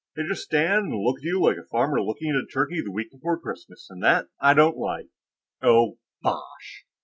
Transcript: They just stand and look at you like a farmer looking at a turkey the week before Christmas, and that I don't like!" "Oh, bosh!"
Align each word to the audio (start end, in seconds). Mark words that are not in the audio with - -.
They 0.15 0.23
just 0.23 0.41
stand 0.45 0.85
and 0.91 1.03
look 1.03 1.19
at 1.19 1.23
you 1.25 1.39
like 1.39 1.57
a 1.57 1.63
farmer 1.69 2.01
looking 2.01 2.31
at 2.31 2.35
a 2.43 2.51
turkey 2.51 2.81
the 2.81 2.89
week 2.91 3.11
before 3.11 3.39
Christmas, 3.39 3.87
and 3.87 4.01
that 4.03 4.29
I 4.39 4.55
don't 4.55 4.77
like!" 4.79 5.09
"Oh, 5.61 5.99
bosh!" 6.23 6.85